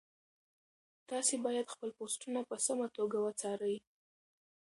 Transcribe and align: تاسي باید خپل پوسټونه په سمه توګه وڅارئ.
تاسي 1.09 1.35
باید 1.45 1.71
خپل 1.73 1.89
پوسټونه 1.97 2.39
په 2.49 2.55
سمه 2.65 2.87
توګه 2.97 3.17
وڅارئ. 3.25 3.75